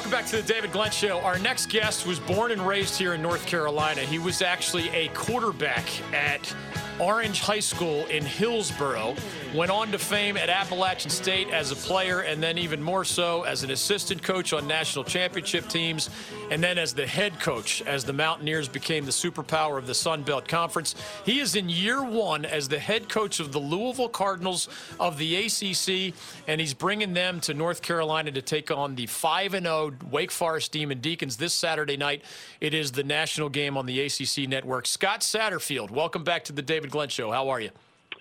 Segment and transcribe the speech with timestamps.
[0.00, 1.20] Welcome back to the David Glenn Show.
[1.20, 4.00] Our next guest was born and raised here in North Carolina.
[4.00, 5.84] He was actually a quarterback
[6.14, 6.56] at
[7.00, 9.16] Orange High School in Hillsborough.
[9.54, 13.42] Went on to fame at Appalachian State as a player, and then even more so
[13.44, 16.10] as an assistant coach on national championship teams,
[16.50, 20.24] and then as the head coach as the Mountaineers became the superpower of the Sun
[20.24, 20.94] Belt Conference.
[21.24, 24.68] He is in year one as the head coach of the Louisville Cardinals
[25.00, 26.14] of the ACC,
[26.46, 30.70] and he's bringing them to North Carolina to take on the 5 0 Wake Forest
[30.72, 32.22] Demon Deacons this Saturday night.
[32.60, 34.86] It is the national game on the ACC network.
[34.86, 37.30] Scott Satterfield, welcome back to the David Glenn Show.
[37.30, 37.70] How are you?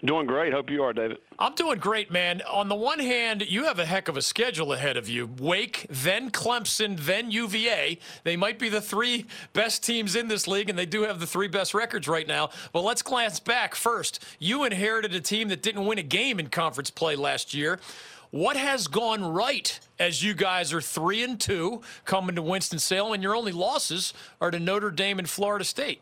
[0.03, 0.53] Doing great.
[0.53, 1.17] Hope you are, David.
[1.37, 2.41] I'm doing great, man.
[2.49, 5.29] On the one hand, you have a heck of a schedule ahead of you.
[5.39, 7.99] Wake, then Clemson, then UVA.
[8.23, 11.27] They might be the three best teams in this league, and they do have the
[11.27, 12.49] three best records right now.
[12.71, 14.23] But let's glance back first.
[14.39, 17.77] You inherited a team that didn't win a game in conference play last year.
[18.31, 23.13] What has gone right as you guys are three and two coming to Winston Salem,
[23.13, 26.01] and your only losses are to Notre Dame and Florida State?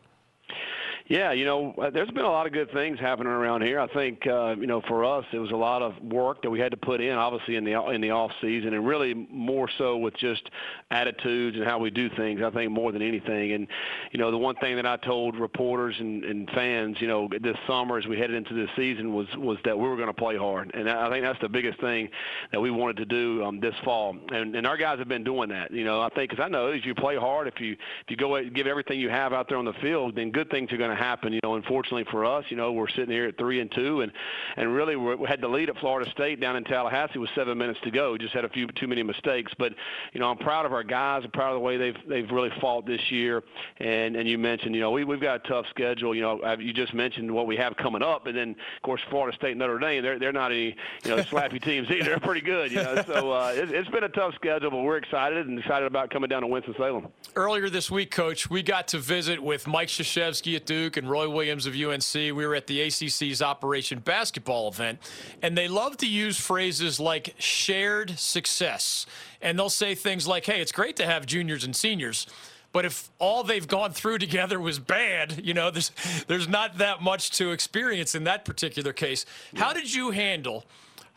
[1.08, 3.80] Yeah, you know, uh, there's been a lot of good things happening around here.
[3.80, 6.60] I think, uh, you know, for us, it was a lot of work that we
[6.60, 9.96] had to put in, obviously in the in the off season, and really more so
[9.96, 10.50] with just
[10.90, 12.42] attitudes and how we do things.
[12.42, 13.52] I think more than anything.
[13.52, 13.68] And
[14.12, 17.56] you know, the one thing that I told reporters and, and fans, you know, this
[17.66, 20.36] summer as we headed into this season was was that we were going to play
[20.36, 22.10] hard, and I think that's the biggest thing
[22.52, 24.14] that we wanted to do um, this fall.
[24.30, 25.70] And, and our guys have been doing that.
[25.70, 28.16] You know, I think because I know if you play hard, if you if you
[28.18, 30.90] go give everything you have out there on the field, then good things are going
[30.90, 31.32] to happen.
[31.32, 34.12] You know, unfortunately for us, you know, we're sitting here at three and two, and
[34.56, 37.80] and really we had the lead at Florida State down in Tallahassee with seven minutes
[37.84, 38.12] to go.
[38.12, 39.72] We just had a few too many mistakes, but
[40.12, 41.22] you know, I'm proud of our guys.
[41.24, 43.42] I'm proud of the way they've they've really fought this year.
[43.78, 46.14] And and you mentioned, you know, we we've got a tough schedule.
[46.14, 49.36] You know, you just mentioned what we have coming up, and then of course Florida
[49.36, 50.02] State Notre Dame.
[50.02, 52.04] They're they're not any you know slappy teams either.
[52.04, 52.72] They're pretty good.
[52.72, 55.86] You know, so uh, it, it's been a tough schedule, but we're excited and excited
[55.86, 57.08] about coming down to Winston Salem.
[57.36, 61.28] Earlier this week, Coach, we got to visit with Mike Krzyzewski at Duke and Roy
[61.28, 62.14] Williams of UNC.
[62.14, 64.98] We were at the ACC's Operation Basketball event,
[65.42, 69.06] and they love to use phrases like shared success.
[69.42, 72.26] And they'll say things like, hey, it's great to have juniors and seniors.
[72.72, 75.90] But if all they've gone through together was bad, you know, there's
[76.26, 79.24] there's not that much to experience in that particular case.
[79.56, 80.64] How did you handle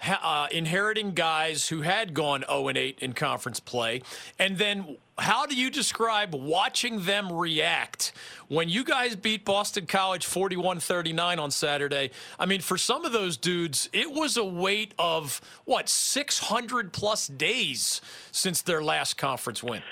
[0.05, 4.01] uh, inheriting guys who had gone 0 and 8 in conference play,
[4.39, 8.11] and then how do you describe watching them react
[8.47, 12.11] when you guys beat Boston College 41-39 on Saturday?
[12.39, 17.27] I mean, for some of those dudes, it was a wait of what 600 plus
[17.27, 18.01] days
[18.31, 19.83] since their last conference win.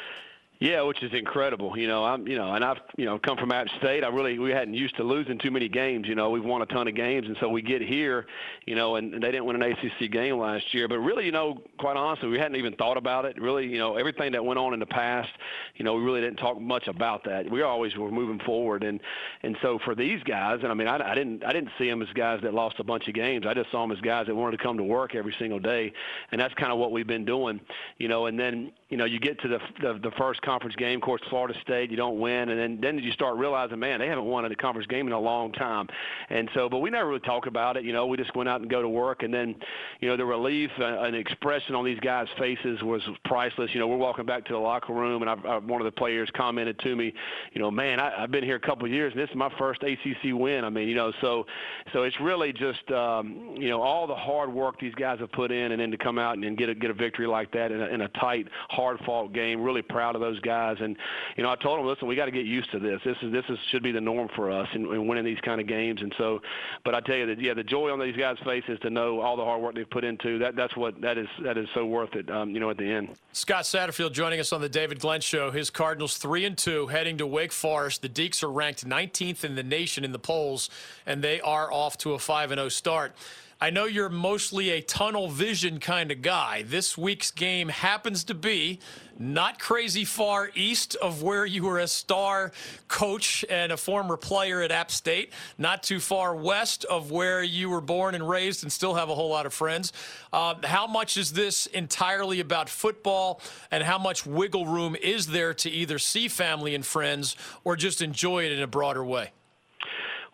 [0.59, 1.77] Yeah, which is incredible.
[1.77, 4.03] You know, I'm, you know, and I've, you know, come from App State.
[4.03, 6.05] I really, we hadn't used to losing too many games.
[6.05, 8.25] You know, we've won a ton of games, and so we get here,
[8.65, 10.89] you know, and, and they didn't win an ACC game last year.
[10.89, 13.39] But really, you know, quite honestly, we hadn't even thought about it.
[13.41, 15.29] Really, you know, everything that went on in the past,
[15.75, 17.49] you know, we really didn't talk much about that.
[17.49, 18.99] We always were moving forward, and
[19.43, 22.01] and so for these guys, and I mean, I, I didn't, I didn't see them
[22.01, 23.45] as guys that lost a bunch of games.
[23.47, 25.93] I just saw them as guys that wanted to come to work every single day,
[26.33, 27.61] and that's kind of what we've been doing,
[27.97, 28.25] you know.
[28.25, 31.21] And then, you know, you get to the the, the first conference game, of course
[31.29, 34.45] Florida State, you don't win, and then then you start realizing, man, they haven't won
[34.45, 35.87] a conference game in a long time,
[36.29, 37.83] and so, but we never really talk about it.
[37.83, 39.55] You know, we just went out and go to work, and then,
[39.99, 43.69] you know, the relief uh, and expression on these guys' faces was priceless.
[43.73, 45.91] You know, we're walking back to the locker room, and I've, I've, one of the
[45.91, 47.13] players commented to me,
[47.53, 49.51] you know, man, I, I've been here a couple of years, and this is my
[49.59, 50.65] first ACC win.
[50.65, 51.45] I mean, you know, so
[51.93, 55.51] so it's really just, um, you know, all the hard work these guys have put
[55.51, 57.71] in, and then to come out and, and get a get a victory like that
[57.71, 59.61] in a, in a tight, hard-fought game.
[59.61, 60.95] Really proud of those guys, and
[61.35, 62.99] you know, I told them, listen, we got to get used to this.
[63.03, 65.61] This is this is should be the norm for us in, in winning these kind
[65.61, 66.01] of games.
[66.01, 66.41] And so,
[66.83, 69.35] but I tell you that yeah, the joy on these guys' faces to know all
[69.35, 72.15] the hard work they've put into that that's what that is that is so worth
[72.15, 72.29] it.
[72.29, 73.09] Um, you know, at the end.
[73.33, 75.51] Scott Satterfield joining us on the David Glenn Show.
[75.51, 78.01] His Cardinals three and two heading to Wake Forest.
[78.01, 80.69] The Deeks are ranked 19th in the nation in the polls,
[81.05, 83.15] and they are off to a five and zero start.
[83.61, 86.63] I know you're mostly a tunnel vision kind of guy.
[86.65, 88.79] This week's game happens to be
[89.17, 92.53] not crazy far east of where you were a star
[92.87, 97.69] coach and a former player at App State, not too far west of where you
[97.69, 99.91] were born and raised and still have a whole lot of friends.
[100.31, 103.41] Uh, how much is this entirely about football,
[103.71, 107.35] and how much wiggle room is there to either see family and friends
[107.65, 109.31] or just enjoy it in a broader way?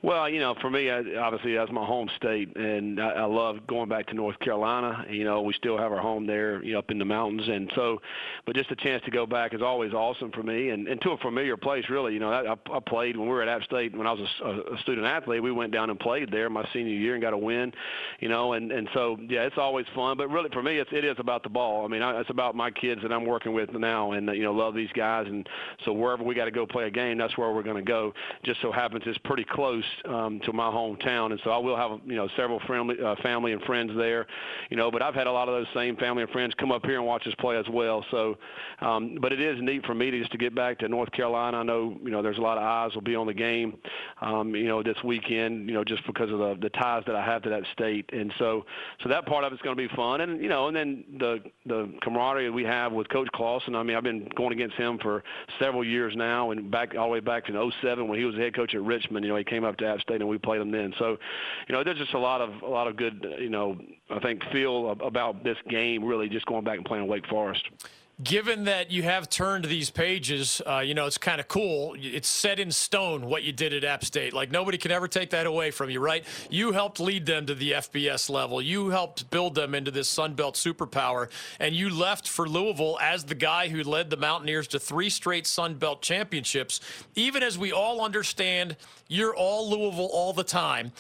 [0.06, 3.90] Well, you know, for me, obviously that's my home state, and I, I love going
[3.90, 5.04] back to North Carolina.
[5.10, 7.72] You know, we still have our home there, you know, up in the mountains, and
[7.74, 8.00] so,
[8.46, 11.10] but just a chance to go back is always awesome for me, and, and to
[11.10, 12.14] a familiar place, really.
[12.14, 14.76] You know, I, I played when we were at App State when I was a,
[14.76, 15.42] a student athlete.
[15.42, 17.72] We went down and played there my senior year and got a win,
[18.20, 20.18] you know, and and so yeah, it's always fun.
[20.18, 21.84] But really, for me, it's it is about the ball.
[21.84, 24.54] I mean, I, it's about my kids that I'm working with now, and you know,
[24.54, 25.50] love these guys, and
[25.84, 28.14] so wherever we got to go play a game, that's where we're going to go.
[28.44, 32.00] Just so happens it's pretty close um, to my hometown, and so I will have
[32.06, 34.28] you know several family uh, family and friends there,
[34.70, 34.92] you know.
[34.92, 37.06] But I've had a lot of those same family and friends come up here and
[37.06, 38.06] watch us play as well.
[38.12, 38.38] So,
[38.82, 41.58] um, but it is neat for me to just to get back to North Carolina.
[41.58, 43.78] I know you know there's a lot of eyes will be on the game,
[44.22, 47.24] um, you know, this weekend, you know, just because of the the ties that I
[47.26, 48.66] have to that state, and so
[49.04, 51.40] so that part of it's going to be fun, and you know, and then the
[51.66, 53.76] the camaraderie we have with Coach Clawson.
[53.76, 55.24] I mean, I've been going against him for
[55.60, 58.42] several years now, and back all the way back in 07 when he was the
[58.42, 59.26] head coach at Richmond.
[59.26, 60.94] You know, he came up to App State and we played them then.
[60.98, 61.18] So,
[61.68, 63.78] you know, there's just a lot of a lot of good, you know,
[64.10, 67.70] I think feel about this game really just going back and playing Wake Forest
[68.24, 71.96] given that you have turned these pages, uh, you know, it's kind of cool.
[71.98, 74.34] It's set in stone what you did at App State.
[74.34, 76.24] Like nobody can ever take that away from you, right?
[76.50, 78.62] You helped lead them to the FBS level.
[78.62, 81.30] You helped build them into this Sun Belt superpower,
[81.60, 85.46] and you left for Louisville as the guy who led the Mountaineers to three straight
[85.46, 86.80] Sun Belt championships.
[87.16, 88.78] Even as we all understand,
[89.08, 90.94] you're all Louisville all the time.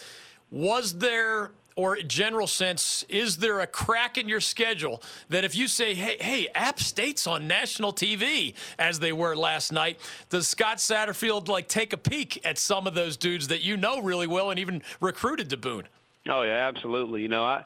[0.51, 5.67] Was there or general sense, is there a crack in your schedule that if you
[5.67, 9.99] say, hey, hey, App State's on national TV as they were last night,
[10.29, 14.01] does Scott Satterfield like take a peek at some of those dudes that you know
[14.01, 15.87] really well and even recruited to Boone?
[16.27, 17.21] Oh yeah, absolutely.
[17.21, 17.63] You know, I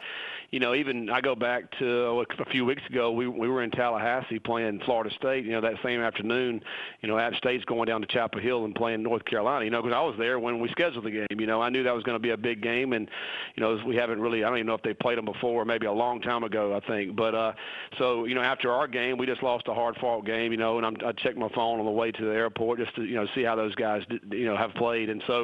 [0.52, 3.70] you know, even I go back to a few weeks ago, we we were in
[3.70, 5.46] Tallahassee playing Florida State.
[5.46, 6.62] You know, that same afternoon,
[7.02, 9.66] you know, App State's going down to Chapel Hill and playing North Carolina.
[9.66, 11.40] You know, because I was there when we scheduled the game.
[11.40, 13.10] You know, I knew that was going to be a big game, and
[13.56, 14.44] you know, we haven't really.
[14.44, 16.86] I don't even know if they played them before, maybe a long time ago, I
[16.88, 17.16] think.
[17.16, 17.54] But uh,
[18.00, 20.52] so you know, after our game, we just lost a hard-fought game.
[20.52, 22.96] You know, and I'm, I checked my phone on the way to the airport just
[22.96, 25.44] to you know see how those guys you know have played, and so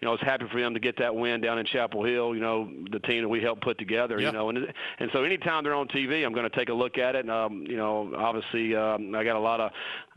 [0.00, 2.34] you know, I was happy for them to get that win down in Chapel Hill.
[2.34, 4.20] You know, the team that we helped put together.
[4.20, 4.58] You know, and
[4.98, 7.20] and so anytime they're on TV, I'm going to take a look at it.
[7.20, 9.70] And, um, you know, obviously, um, I got a lot of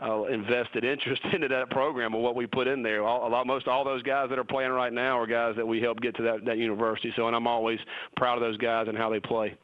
[0.04, 3.04] uh, invested interest into that program and what we put in there.
[3.04, 5.68] All, a lot, most all those guys that are playing right now are guys that
[5.68, 7.12] we helped get to that, that university.
[7.16, 7.80] So, and I'm always
[8.16, 9.58] proud of those guys and how they play.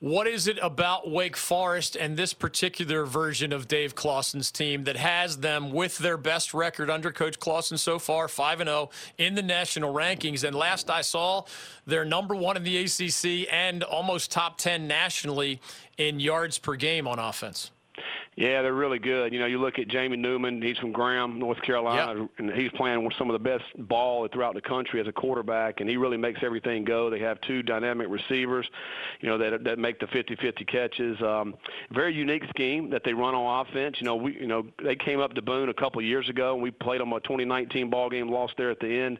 [0.00, 4.96] What is it about Wake Forest and this particular version of Dave Clawson's team that
[4.96, 8.88] has them with their best record under Coach Clawson so far, 5 0
[9.18, 10.42] in the national rankings?
[10.42, 11.44] And last I saw,
[11.84, 15.60] they're number one in the ACC and almost top 10 nationally
[15.98, 17.70] in yards per game on offense.
[18.40, 19.34] Yeah, they're really good.
[19.34, 20.62] You know, you look at Jamie Newman.
[20.62, 22.30] He's from Graham, North Carolina, yep.
[22.38, 25.82] and he's playing with some of the best ball throughout the country as a quarterback,
[25.82, 27.10] and he really makes everything go.
[27.10, 28.66] They have two dynamic receivers,
[29.20, 31.20] you know, that that make the 50-50 catches.
[31.20, 31.54] Um,
[31.90, 33.96] very unique scheme that they run on offense.
[34.00, 36.54] You know, we, you know, they came up to Boone a couple of years ago,
[36.54, 39.18] and we played them a 2019 ball game, lost there at the end.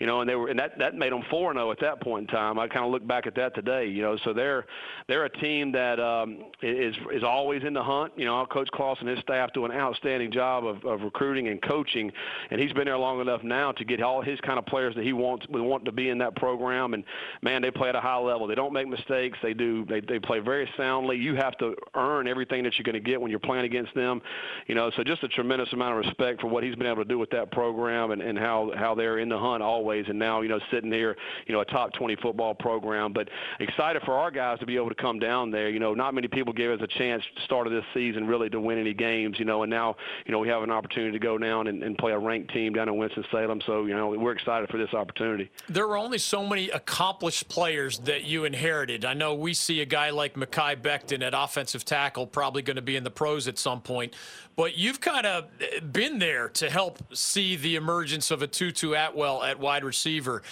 [0.00, 2.36] You know, and they were, and that that made them 4-0 at that point in
[2.36, 2.58] time.
[2.58, 3.86] I kind of look back at that today.
[3.86, 4.66] You know, so they're
[5.06, 8.12] they're a team that um, is is always in the hunt.
[8.16, 11.60] You know Coach Clawson and his staff do an outstanding job of, of recruiting and
[11.60, 12.10] coaching,
[12.50, 15.04] and he's been there long enough now to get all his kind of players that
[15.04, 16.94] he wants want to be in that program.
[16.94, 17.04] And
[17.42, 18.46] man, they play at a high level.
[18.46, 19.36] They don't make mistakes.
[19.42, 19.84] They do.
[19.84, 21.18] They they play very soundly.
[21.18, 24.22] You have to earn everything that you're going to get when you're playing against them.
[24.68, 27.08] You know, so just a tremendous amount of respect for what he's been able to
[27.08, 30.06] do with that program and, and how how they're in the hunt always.
[30.08, 31.14] And now you know sitting here,
[31.46, 33.12] you know, a top 20 football program.
[33.12, 33.28] But
[33.60, 35.68] excited for our guys to be able to come down there.
[35.68, 38.60] You know, not many people gave us a chance start of this season really to
[38.60, 41.38] win any games, you know, and now, you know, we have an opportunity to go
[41.38, 43.60] down and, and play a ranked team down in Winston-Salem.
[43.66, 45.50] So, you know, we're excited for this opportunity.
[45.68, 49.04] There were only so many accomplished players that you inherited.
[49.04, 52.82] I know we see a guy like Mekhi Becton at offensive tackle, probably going to
[52.82, 54.14] be in the pros at some point.
[54.56, 55.48] But you've kind of
[55.92, 60.42] been there to help see the emergence of a Tutu Atwell at wide receiver.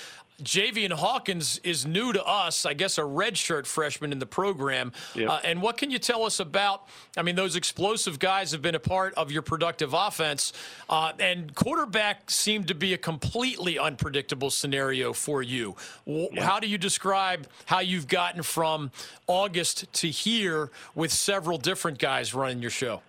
[0.43, 4.93] Javian Hawkins is new to us, I guess a redshirt freshman in the program.
[5.15, 5.29] Yep.
[5.29, 6.89] Uh, and what can you tell us about?
[7.17, 10.53] I mean, those explosive guys have been a part of your productive offense,
[10.91, 15.77] uh, and quarterback seemed to be a completely unpredictable scenario for you.
[16.07, 16.39] Yep.
[16.39, 18.91] How do you describe how you've gotten from
[19.29, 23.03] August to here with several different guys running your show?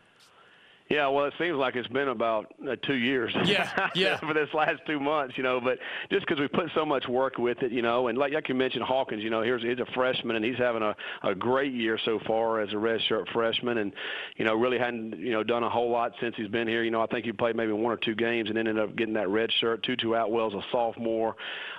[0.90, 3.36] Yeah, well, it seems like it's been about uh, two years.
[3.46, 4.18] Yeah, yeah.
[4.20, 5.80] for this last two months, you know, but
[6.12, 8.56] just because we put so much work with it, you know, and like, like you
[8.56, 11.98] mentioned, Hawkins, you know, here's he's a freshman and he's having a, a great year
[12.06, 13.94] so far as a redshirt freshman, and
[14.38, 16.84] you know, really hadn't you know done a whole lot since he's been here.
[16.84, 19.16] You know, I think he played maybe one or two games and ended up getting
[19.16, 19.82] that red shirt.
[19.82, 21.36] Tutu Atwell's a sophomore.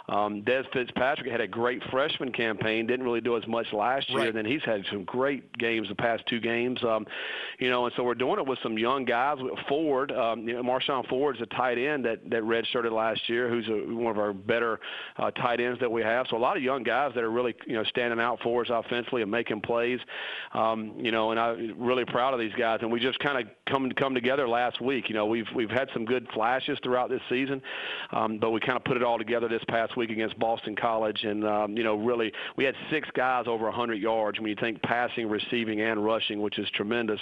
[0.09, 4.19] Um, Dez Fitzpatrick had a great freshman campaign, didn't really do as much last year.
[4.19, 4.29] Right.
[4.29, 6.83] And then he's had some great games the past two games.
[6.85, 7.07] Um,
[7.59, 9.39] you know, and so we're doing it with some young guys.
[9.69, 13.49] Ford, um, you know, Marshon Ford is a tight end that that redshirted last year,
[13.49, 14.81] who's a, one of our better
[15.17, 16.27] uh, tight ends that we have.
[16.31, 18.69] So a lot of young guys that are really you know standing out for us
[18.71, 20.01] offensively and making plays.
[20.55, 22.79] Um, you know, and I'm really proud of these guys.
[22.83, 25.09] And we just kind of come come together last week.
[25.09, 27.61] You know, we've we've had some good flashes throughout this season,
[28.13, 31.25] um, but we kind of put it all together this past week against Boston College.
[31.25, 34.81] And um, you know, really, we had six guys over 100 yards when you think
[34.83, 37.21] passing, receiving, and rushing, which is tremendous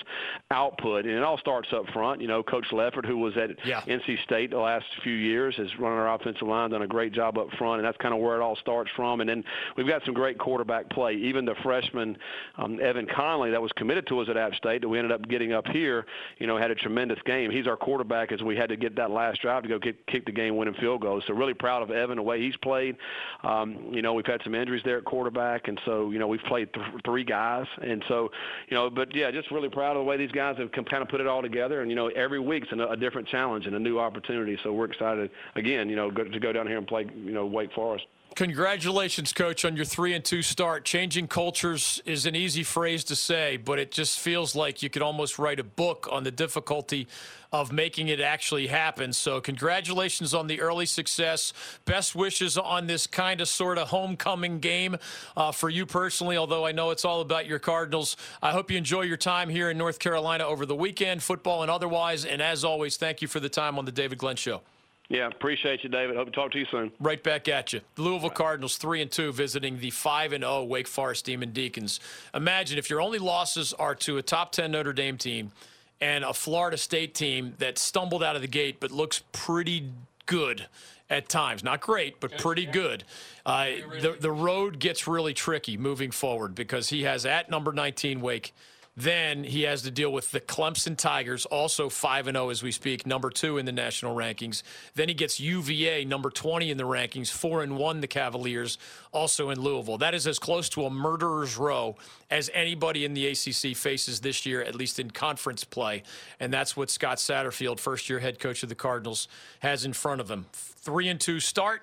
[0.51, 1.05] output.
[1.05, 2.21] And it all starts up front.
[2.21, 3.81] You know, Coach Ledford, who was at Yeah.
[3.87, 7.39] NC State the last few years, has run our offensive line, done a great job
[7.39, 9.21] up front, and that's kind of where it all starts from.
[9.21, 9.45] And then
[9.77, 11.15] we've got some great quarterback play.
[11.15, 12.17] Even the freshman
[12.59, 15.27] um, Evan Conley that was committed to us at App State that we ended up
[15.29, 16.07] getting up here,
[16.39, 17.51] you know, had a tremendous game.
[17.51, 20.27] He's our quarterback as we had to get that last drive to go get, kick
[20.27, 21.21] the game-winning field goal.
[21.27, 22.97] So really proud of Evan the way he's played.
[23.43, 26.43] Um, you know, we've had some injuries there at quarterback, and so you know we've
[26.43, 28.31] played th- three guys, and so
[28.69, 31.09] you know, but yeah, just really proud of the way these guys have kind of
[31.09, 31.54] put it all together.
[31.83, 34.59] And you know, every week's a, a different challenge and a new opportunity.
[34.63, 37.47] So we're excited again, you know, go, to go down here and play, you know,
[37.47, 38.05] Wake Forest.
[38.35, 40.85] Congratulations, coach, on your three and two start.
[40.85, 45.03] Changing cultures is an easy phrase to say, but it just feels like you could
[45.03, 47.07] almost write a book on the difficulty
[47.53, 49.13] of making it actually happen.
[49.13, 51.53] So, congratulations on the early success.
[51.85, 54.97] Best wishes on this kind of sort of homecoming game
[55.37, 58.17] uh, for you personally, although I know it's all about your Cardinals.
[58.43, 61.71] I hope you enjoy your time here in North Carolina over the weekend, football and
[61.71, 62.25] otherwise.
[62.25, 64.63] And as always, thank you for the time on the David Glenn Show.
[65.09, 66.17] Yeah, appreciate you, David.
[66.17, 66.91] Hope to talk to you soon.
[66.99, 67.81] Right back at you.
[67.95, 72.01] The Louisville Cardinals three and two visiting the five and zero Wake Forest Demon Deacons.
[72.33, 75.53] Imagine if your only losses are to a top ten Notre Dame team
[76.01, 79.91] and a Florida State team that stumbled out of the gate but looks pretty
[80.27, 80.67] good
[81.11, 81.63] at times.
[81.63, 83.05] Not great, but pretty good.
[83.45, 83.67] Uh,
[84.01, 88.55] the the road gets really tricky moving forward because he has at number 19 Wake.
[88.97, 93.07] Then he has to deal with the Clemson Tigers, also 5 0 as we speak,
[93.07, 94.63] number two in the national rankings.
[94.95, 98.79] Then he gets UVA, number 20 in the rankings, 4 and 1 the Cavaliers,
[99.11, 99.99] also in Louisville.
[99.99, 101.97] That is as close to a murderer's row
[102.31, 106.05] as anybody in the ACC faces this year, at least in conference play.
[106.39, 109.27] And that's what Scott Satterfield, first year head coach of the Cardinals,
[109.59, 110.47] has in front of him.
[110.53, 111.83] 3 and 2 start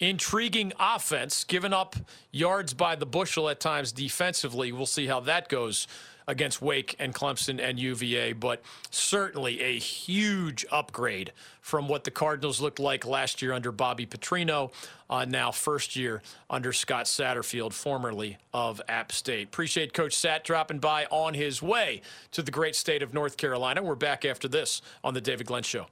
[0.00, 1.94] intriguing offense, giving up
[2.32, 4.72] yards by the bushel at times defensively.
[4.72, 5.86] We'll see how that goes
[6.26, 12.60] against Wake and Clemson and UVA, but certainly a huge upgrade from what the Cardinals
[12.60, 14.72] looked like last year under Bobby Petrino,
[15.08, 19.48] uh, now first year under Scott Satterfield, formerly of App State.
[19.48, 22.00] Appreciate Coach Sat dropping by on his way
[22.32, 23.82] to the great state of North Carolina.
[23.82, 25.88] We're back after this on the David Glenn Show.